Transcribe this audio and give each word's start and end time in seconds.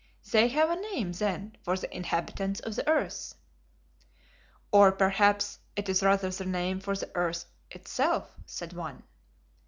They 0.31 0.47
have 0.47 0.71
a 0.71 0.75
name, 0.81 1.11
then, 1.11 1.57
for 1.61 1.77
the 1.77 1.95
inhabitants 1.95 2.59
of 2.59 2.75
the 2.75 2.89
earth." 2.89 3.35
"Or, 4.71 4.91
perhaps, 4.91 5.59
it 5.75 5.87
is 5.89 6.01
rather 6.01 6.31
the 6.31 6.43
name 6.45 6.79
for 6.79 6.95
the 6.95 7.11
earth 7.13 7.45
itself," 7.69 8.35
said 8.47 8.73
one. 8.73 9.03